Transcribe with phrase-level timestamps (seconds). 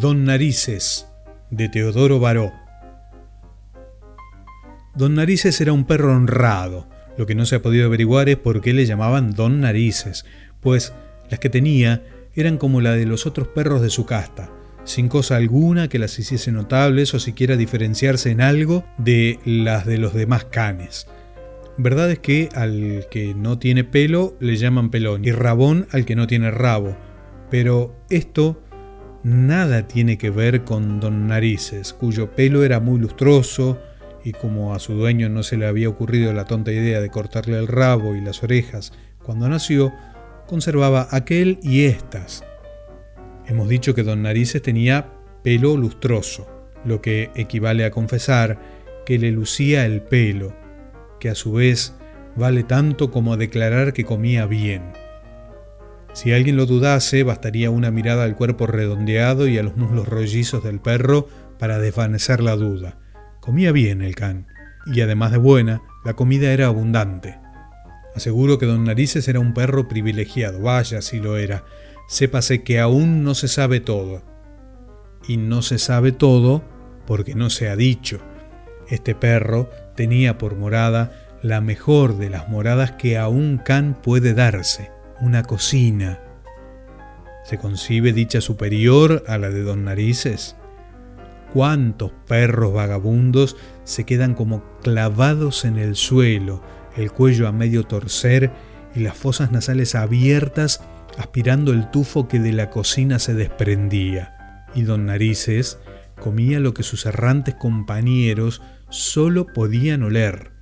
[0.00, 1.06] Don Narices,
[1.50, 2.52] de Teodoro Baró.
[4.96, 6.88] Don Narices era un perro honrado.
[7.16, 10.26] Lo que no se ha podido averiguar es por qué le llamaban Don Narices,
[10.60, 10.92] pues
[11.30, 12.02] las que tenía
[12.34, 14.50] eran como la de los otros perros de su casta,
[14.82, 19.98] sin cosa alguna que las hiciese notables o siquiera diferenciarse en algo de las de
[19.98, 21.06] los demás canes.
[21.78, 26.16] Verdad es que al que no tiene pelo le llaman pelón y rabón al que
[26.16, 26.96] no tiene rabo,
[27.48, 28.63] pero esto
[29.24, 33.80] nada tiene que ver con don Narices, cuyo pelo era muy lustroso
[34.22, 37.58] y como a su dueño no se le había ocurrido la tonta idea de cortarle
[37.58, 38.92] el rabo y las orejas
[39.22, 39.92] cuando nació,
[40.46, 42.44] conservaba aquel y estas,
[43.46, 46.48] Hemos dicho que don Narices tenía pelo lustroso,
[46.84, 48.58] lo que equivale a confesar
[49.04, 50.54] que le lucía el pelo,
[51.20, 51.94] que a su vez
[52.36, 54.92] vale tanto como declarar que comía bien.
[56.14, 60.62] Si alguien lo dudase, bastaría una mirada al cuerpo redondeado y a los muslos rollizos
[60.62, 61.28] del perro
[61.58, 62.98] para desvanecer la duda.
[63.40, 64.46] Comía bien el can,
[64.86, 67.38] y además de buena, la comida era abundante.
[68.14, 71.64] Aseguro que don Narices era un perro privilegiado, vaya si lo era,
[72.08, 74.22] sépase que aún no se sabe todo.
[75.26, 76.62] Y no se sabe todo
[77.08, 78.20] porque no se ha dicho.
[78.88, 84.32] Este perro tenía por morada la mejor de las moradas que a un can puede
[84.32, 86.20] darse, una cocina.
[87.44, 90.56] ¿Se concibe dicha superior a la de don Narices?
[91.52, 96.62] ¿Cuántos perros vagabundos se quedan como clavados en el suelo,
[96.96, 98.50] el cuello a medio torcer
[98.94, 100.80] y las fosas nasales abiertas
[101.18, 105.78] aspirando el tufo que de la cocina se desprendía, y don Narices
[106.20, 110.52] comía lo que sus errantes compañeros solo podían oler.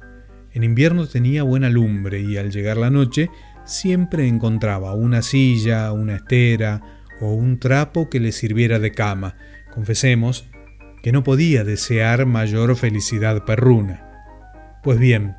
[0.52, 3.30] En invierno tenía buena lumbre y al llegar la noche
[3.64, 6.80] siempre encontraba una silla, una estera
[7.20, 9.36] o un trapo que le sirviera de cama.
[9.72, 10.46] Confesemos
[11.02, 14.08] que no podía desear mayor felicidad perruna.
[14.82, 15.36] Pues bien,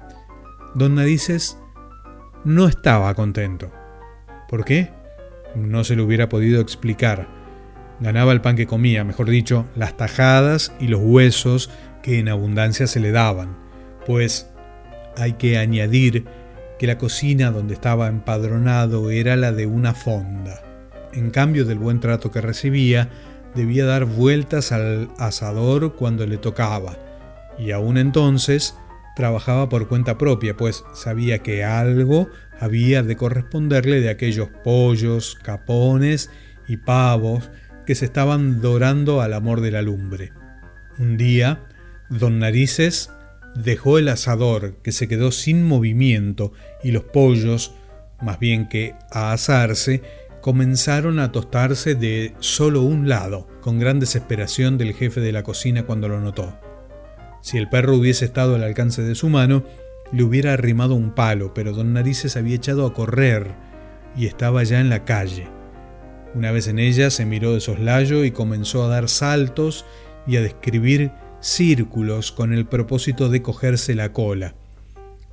[0.76, 1.58] don Narices
[2.46, 3.72] no estaba contento.
[4.50, 4.92] ¿Por qué?
[5.56, 7.28] no se lo hubiera podido explicar.
[8.00, 11.70] Ganaba el pan que comía, mejor dicho, las tajadas y los huesos
[12.02, 13.58] que en abundancia se le daban,
[14.06, 14.50] pues
[15.16, 16.26] hay que añadir
[16.78, 20.62] que la cocina donde estaba empadronado era la de una fonda.
[21.14, 23.10] En cambio del buen trato que recibía,
[23.56, 26.98] debía dar vueltas al asador cuando le tocaba,
[27.58, 28.76] y aún entonces
[29.16, 32.30] trabajaba por cuenta propia, pues sabía que algo
[32.60, 36.32] había de corresponderle de aquellos pollos, capones
[36.68, 37.52] y pavos
[37.86, 40.32] que se estaban dorando al amor de la lumbre.
[40.98, 41.60] Un día,
[42.10, 43.12] don Narices
[43.56, 46.54] dejó el asador, que se quedó sin movimiento,
[46.84, 47.74] y los pollos,
[48.22, 50.02] más bien que a asarse,
[50.42, 55.84] comenzaron a tostarse de solo un lado, con gran desesperación del jefe de la cocina
[55.84, 56.60] cuando lo notó.
[57.42, 59.64] Si el perro hubiese estado al alcance de su mano,
[60.12, 63.54] le hubiera arrimado un palo, pero don Narices había echado a correr
[64.16, 65.48] y estaba ya en la calle.
[66.36, 69.86] Una vez en ella se miró de soslayo y comenzó a dar saltos
[70.26, 71.12] y a describir
[71.44, 74.56] círculos con el propósito de cogerse la cola.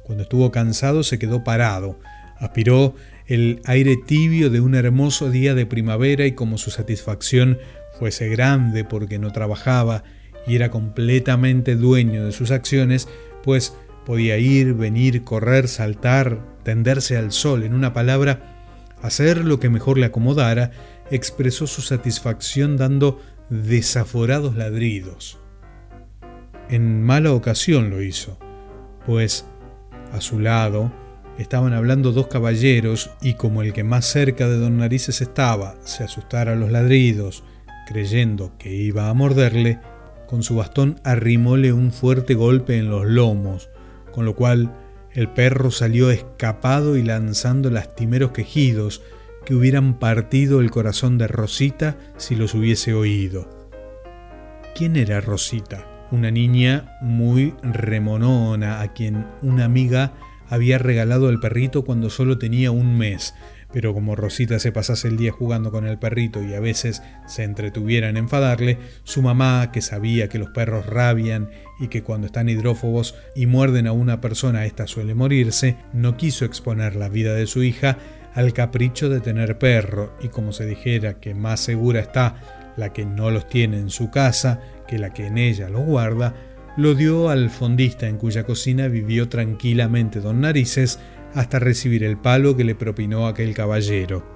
[0.03, 2.00] Cuando estuvo cansado se quedó parado,
[2.38, 2.94] aspiró
[3.26, 7.59] el aire tibio de un hermoso día de primavera y como su satisfacción
[7.97, 10.03] fuese grande porque no trabajaba
[10.48, 13.06] y era completamente dueño de sus acciones,
[13.44, 18.41] pues podía ir, venir, correr, saltar, tenderse al sol, en una palabra,
[19.00, 20.72] hacer lo que mejor le acomodara,
[21.12, 25.40] expresó su satisfacción dando desaforados ladridos.
[26.71, 28.39] En mala ocasión lo hizo,
[29.05, 29.45] pues
[30.13, 30.93] a su lado
[31.37, 36.05] estaban hablando dos caballeros y como el que más cerca de don Narices estaba se
[36.05, 37.43] asustara a los ladridos,
[37.89, 39.81] creyendo que iba a morderle,
[40.29, 43.69] con su bastón arrimóle un fuerte golpe en los lomos,
[44.13, 44.73] con lo cual
[45.13, 49.03] el perro salió escapado y lanzando lastimeros quejidos
[49.45, 53.51] que hubieran partido el corazón de Rosita si los hubiese oído.
[54.77, 55.90] ¿Quién era Rosita?
[56.10, 60.12] Una niña muy remonona a quien una amiga
[60.48, 63.34] había regalado el perrito cuando solo tenía un mes,
[63.72, 67.45] pero como Rosita se pasase el día jugando con el perrito y a veces se
[67.45, 72.48] entretuviera en enfadarle, su mamá, que sabía que los perros rabian y que cuando están
[72.48, 77.47] hidrófobos y muerden a una persona ésta suele morirse, no quiso exponer la vida de
[77.47, 77.98] su hija
[78.34, 80.16] al capricho de tener perro.
[80.21, 82.34] Y como se dijera que más segura está
[82.77, 84.60] la que no los tiene en su casa
[84.91, 86.34] que la que en ella los guarda,
[86.77, 90.98] lo dio al fondista en cuya cocina vivió tranquilamente don Narices
[91.33, 94.27] hasta recibir el palo que le propinó aquel caballero.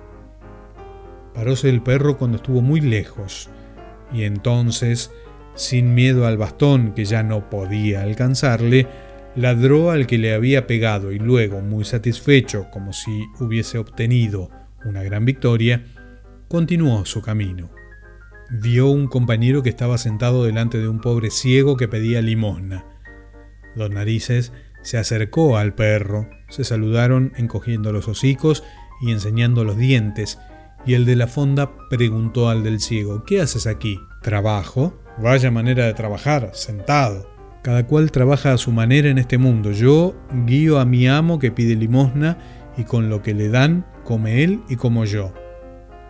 [1.35, 3.51] Paróse el perro cuando estuvo muy lejos,
[4.13, 5.11] Y entonces,
[5.57, 8.87] sin miedo al bastón que ya no podía alcanzarle,
[9.35, 14.51] ladró al que le había pegado y luego, muy satisfecho como si hubiese obtenido
[14.85, 15.83] una gran victoria,
[16.47, 17.71] continuó su camino.
[18.51, 22.85] Vio un compañero que estaba sentado delante de un pobre ciego que pedía limosna.
[23.75, 24.53] Don Narices
[24.83, 28.63] se acercó al perro, se saludaron encogiendo los hocicos
[29.01, 30.39] y enseñando los dientes,
[30.87, 33.99] y el de la fonda preguntó al del ciego, ¿qué haces aquí?
[34.23, 35.01] ¿Trabajo?
[35.19, 37.33] Vaya manera de trabajar, sentado.
[37.63, 39.73] Cada cual trabaja a su manera en este mundo.
[39.73, 40.15] Yo
[40.45, 42.37] guío a mi amo que pide limosna
[42.77, 45.33] y con lo que le dan come él y como yo.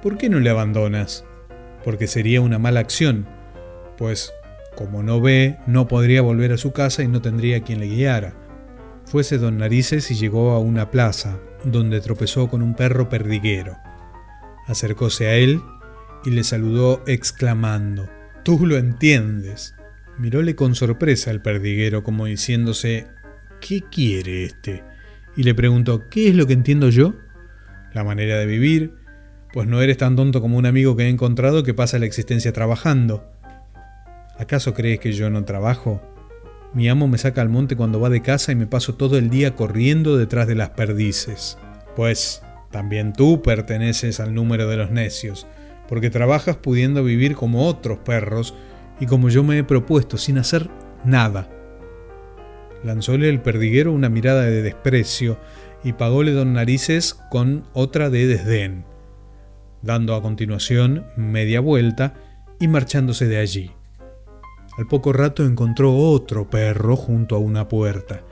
[0.03, 1.25] ¿Por qué no le abandonas?
[1.85, 3.27] Porque sería una mala acción,
[3.97, 4.33] pues
[4.75, 8.35] como no ve, no podría volver a su casa y no tendría quien le guiara.
[9.05, 13.77] Fuese don Narices y llegó a una plaza, donde tropezó con un perro perdiguero.
[14.67, 15.61] Acercóse a él
[16.25, 18.09] y le saludó exclamando,
[18.45, 19.75] Tú lo entiendes.
[20.19, 23.07] Miróle con sorpresa al perdiguero como diciéndose,
[23.61, 24.85] ¿qué quiere este?
[25.35, 27.15] Y le preguntó, ¿qué es lo que entiendo yo?
[27.95, 28.93] La manera de vivir,
[29.55, 32.53] pues no eres tan tonto como un amigo que he encontrado que pasa la existencia
[32.53, 33.25] trabajando.
[34.37, 36.03] ¿Acaso crees que yo no trabajo?
[36.73, 39.31] Mi amo me saca al monte cuando va de casa y me paso todo el
[39.31, 41.57] día corriendo detrás de las perdices.
[41.95, 42.43] Pues
[42.73, 45.47] también tú perteneces al número de los necios,
[45.89, 48.57] porque trabajas pudiendo vivir como otros perros
[48.99, 50.69] y como yo me he propuesto, sin hacer
[51.05, 51.49] nada.
[52.83, 55.39] Lanzóle el perdiguero una mirada de desprecio
[55.85, 58.85] y pagóle don Narices con otra de desdén,
[59.85, 62.15] dando a continuación media vuelta
[62.59, 63.71] y marchándose de allí.
[64.79, 68.23] Al poco rato encontró otro perro junto a una puerta,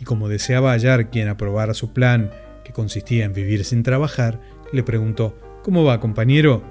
[0.00, 2.30] y como deseaba hallar quien aprobara su plan,
[2.64, 4.40] que consistía en vivir sin trabajar,
[4.72, 6.62] le preguntó, ¿Cómo va, compañero?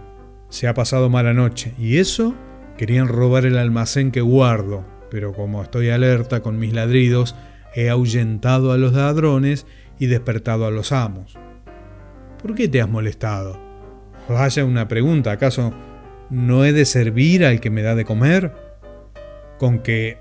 [0.49, 1.73] Se ha pasado mala noche.
[1.77, 2.35] ¿Y eso?
[2.77, 7.35] Querían robar el almacén que guardo, pero como estoy alerta con mis ladridos,
[7.73, 9.65] he ahuyentado a los ladrones
[9.97, 11.37] y despertado a los amos.
[12.41, 13.70] ¿Por qué te has molestado?
[14.27, 15.73] Vaya una pregunta, ¿acaso
[16.29, 18.53] no he de servir al que me da de comer?
[19.57, 20.19] ¿Con que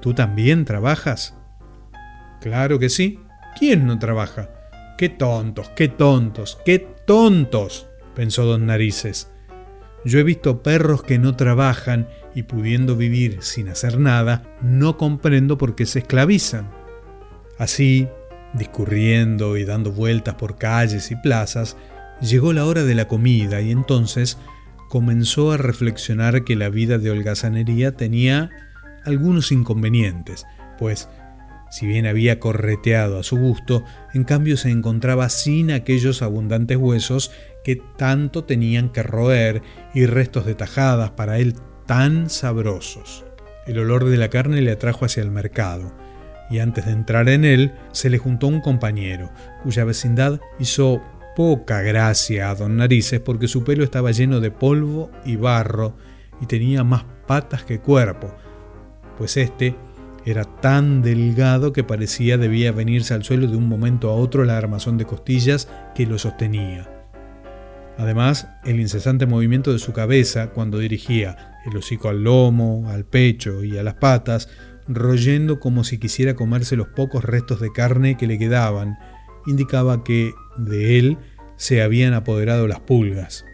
[0.00, 1.36] tú también trabajas?
[2.40, 3.20] Claro que sí.
[3.58, 4.50] ¿Quién no trabaja?
[4.98, 7.88] ¡Qué tontos, qué tontos, qué tontos!
[8.14, 9.30] pensó don Narices.
[10.04, 15.56] Yo he visto perros que no trabajan y pudiendo vivir sin hacer nada, no comprendo
[15.56, 16.70] por qué se esclavizan.
[17.58, 18.08] Así,
[18.52, 21.76] discurriendo y dando vueltas por calles y plazas,
[22.20, 24.38] llegó la hora de la comida y entonces
[24.88, 28.50] comenzó a reflexionar que la vida de holgazanería tenía
[29.04, 30.46] algunos inconvenientes,
[30.78, 31.08] pues
[31.70, 37.32] si bien había correteado a su gusto, en cambio se encontraba sin aquellos abundantes huesos
[37.64, 39.60] que tanto tenían que roer
[39.92, 41.56] y restos de tajadas para él
[41.86, 43.24] tan sabrosos.
[43.66, 45.92] El olor de la carne le atrajo hacia el mercado,
[46.50, 49.32] y antes de entrar en él se le juntó un compañero,
[49.64, 51.02] cuya vecindad hizo
[51.34, 55.96] poca gracia a don Narices porque su pelo estaba lleno de polvo y barro
[56.40, 58.34] y tenía más patas que cuerpo,
[59.18, 59.76] pues este
[60.24, 64.56] era tan delgado que parecía debía venirse al suelo de un momento a otro la
[64.56, 66.90] armazón de costillas que lo sostenía.
[67.98, 73.62] Además, el incesante movimiento de su cabeza cuando dirigía el hocico al lomo, al pecho
[73.62, 74.48] y a las patas,
[74.88, 78.98] royendo como si quisiera comerse los pocos restos de carne que le quedaban,
[79.46, 81.18] indicaba que de él
[81.56, 83.44] se habían apoderado las pulgas.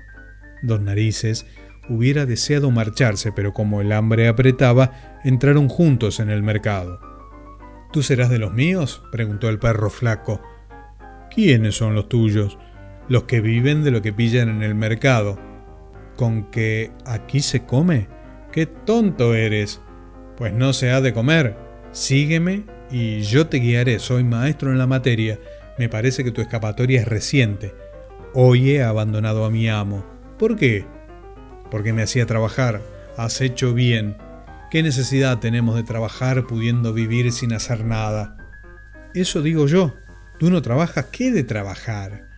[0.63, 1.47] Dos Narices
[1.89, 7.01] hubiera deseado marcharse, pero como el hambre apretaba, entraron juntos en el mercado.
[7.93, 9.03] ¿Tú serás de los míos?
[9.11, 10.41] preguntó el perro flaco.
[11.35, 12.59] ¿Quiénes son los tuyos?
[13.09, 15.39] Los que viven de lo que pillan en el mercado.
[16.17, 18.09] ¿Con que aquí se come?
[18.53, 19.81] ¡Qué tonto eres!
[20.37, 21.57] Pues no se ha de comer.
[21.91, 23.99] Sígueme y yo te guiaré.
[23.99, 25.39] Soy maestro en la materia.
[25.79, 27.75] Me parece que tu escapatoria es reciente.
[28.35, 30.05] Hoy he abandonado a mi amo.
[30.39, 30.85] ¿Por qué?
[31.71, 32.83] Porque me hacía trabajar.
[33.17, 34.17] Has hecho bien.
[34.71, 38.37] ¿Qué necesidad tenemos de trabajar pudiendo vivir sin hacer nada?
[39.15, 39.97] Eso digo yo.
[40.39, 42.29] Tú no trabajas, ¿qué de trabajar?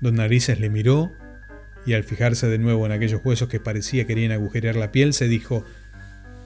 [0.00, 1.12] Don Narices le miró
[1.86, 5.28] y al fijarse de nuevo en aquellos huesos que parecía querían agujerear la piel, se
[5.28, 5.64] dijo,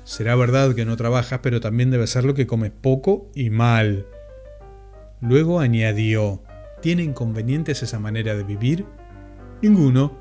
[0.05, 4.07] será verdad que no trabajas, pero también debe ser lo que comes poco y mal.
[5.23, 6.43] Luego añadió,
[6.81, 8.85] ¿tiene inconvenientes esa manera de vivir?
[9.63, 10.19] Ninguno.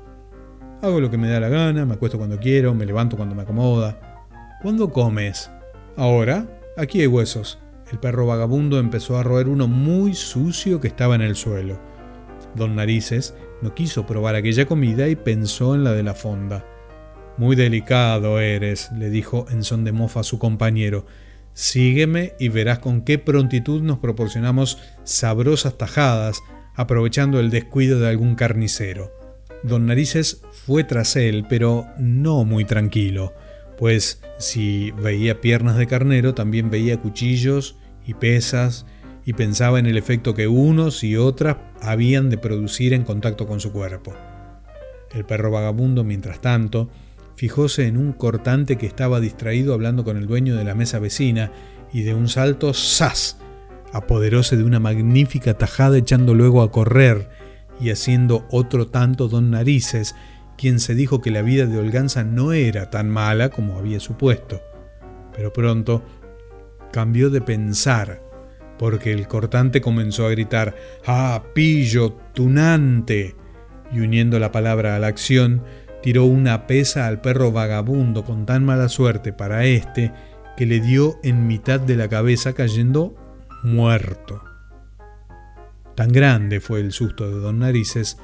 [0.80, 3.42] Hago lo que me da la gana, me acuesto cuando quiero, me levanto cuando me
[3.42, 4.28] acomoda.
[4.62, 5.50] ¿Cuándo comes?
[5.96, 7.58] Ahora, aquí hay huesos.
[7.90, 11.80] El perro vagabundo empezó a roer uno muy sucio que estaba en el suelo.
[12.54, 16.64] Don Narices no quiso probar aquella comida y pensó en la de la fonda.
[17.38, 21.06] Muy delicado eres, le dijo en son de mofa a su compañero.
[21.54, 26.40] Sígueme y verás con qué prontitud nos proporcionamos sabrosas tajadas,
[26.74, 29.12] aprovechando el descuido de algún carnicero.
[29.62, 33.32] Don Narices fue tras él, pero no muy tranquilo,
[33.78, 38.86] pues si veía piernas de carnero, también veía cuchillos y pesas,
[39.24, 43.60] y pensaba en el efecto que unos y otras habían de producir en contacto con
[43.60, 44.14] su cuerpo.
[45.12, 46.90] El perro vagabundo, mientras tanto,
[47.34, 51.52] fijóse en un cortante que estaba distraído hablando con el dueño de la mesa vecina,
[51.92, 53.38] y de un salto, ¡zas!
[53.92, 57.28] apoderóse de una magnífica tajada echando luego a correr,
[57.80, 60.14] y haciendo otro tanto don Narices,
[60.56, 64.60] quien se dijo que la vida de Holganza no era tan mala como había supuesto.
[65.34, 66.02] Pero pronto
[66.92, 68.22] cambió de pensar,
[68.78, 73.34] porque el cortante comenzó a gritar ¡Ah, pillo, tunante!
[73.92, 75.62] y uniendo la palabra a la acción,
[76.02, 80.12] tiró una pesa al perro vagabundo con tan mala suerte para éste
[80.56, 83.14] que le dio en mitad de la cabeza cayendo
[83.62, 84.42] muerto.
[85.94, 88.18] Tan grande fue el susto de don Narices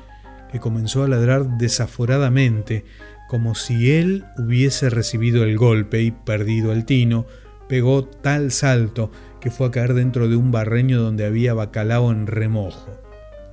[0.51, 2.85] que comenzó a ladrar desaforadamente,
[3.29, 7.27] como si él hubiese recibido el golpe y perdido el tino,
[7.69, 12.27] pegó tal salto que fue a caer dentro de un barreño donde había bacalao en
[12.27, 13.08] remojo.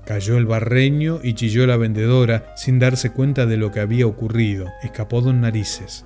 [0.05, 4.67] Cayó el barreño y chilló la vendedora sin darse cuenta de lo que había ocurrido.
[4.83, 6.05] Escapó don Narices.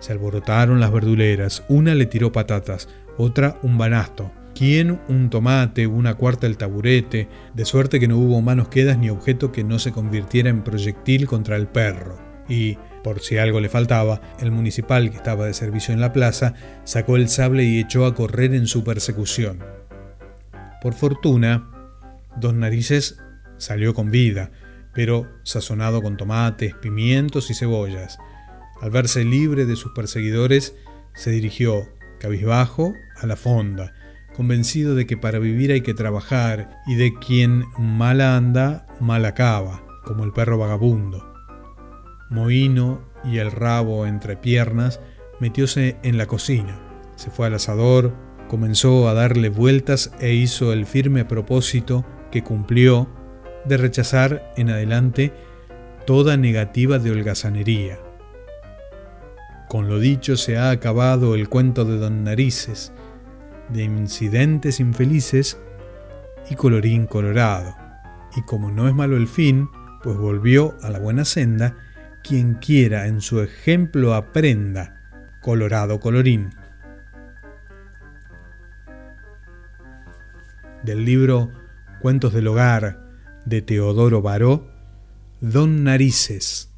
[0.00, 1.64] Se alborotaron las verduleras.
[1.68, 7.64] Una le tiró patatas, otra un banasto, quien un tomate, una cuarta el taburete, de
[7.64, 11.56] suerte que no hubo manos quedas ni objeto que no se convirtiera en proyectil contra
[11.56, 12.18] el perro.
[12.46, 16.52] Y, por si algo le faltaba, el municipal que estaba de servicio en la plaza
[16.84, 19.60] sacó el sable y echó a correr en su persecución.
[20.82, 21.70] Por fortuna,
[22.36, 23.18] Don Narices
[23.60, 24.50] salió con vida,
[24.92, 28.18] pero sazonado con tomates, pimientos y cebollas.
[28.80, 30.74] Al verse libre de sus perseguidores,
[31.14, 31.88] se dirigió,
[32.18, 33.92] cabizbajo, a la fonda,
[34.34, 39.84] convencido de que para vivir hay que trabajar y de quien mal anda, mal acaba,
[40.04, 41.32] como el perro vagabundo.
[42.30, 45.00] Mohino y el rabo entre piernas,
[45.40, 46.80] metióse en la cocina,
[47.16, 48.14] se fue al asador,
[48.48, 53.08] comenzó a darle vueltas e hizo el firme propósito que cumplió
[53.64, 55.32] de rechazar en adelante
[56.06, 57.98] toda negativa de holgazanería.
[59.68, 62.92] Con lo dicho se ha acabado el cuento de Don Narices,
[63.68, 65.58] de incidentes infelices
[66.48, 67.76] y colorín colorado.
[68.36, 69.68] Y como no es malo el fin,
[70.02, 71.76] pues volvió a la buena senda,
[72.22, 75.00] quien quiera en su ejemplo aprenda,
[75.40, 76.50] colorado colorín.
[80.82, 81.52] Del libro
[82.00, 83.09] Cuentos del Hogar
[83.44, 84.66] de Teodoro Baró,
[85.40, 86.69] Don Narices.